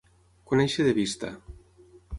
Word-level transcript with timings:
Conèixer 0.51 0.87
de 0.89 0.95
vista. 1.01 1.33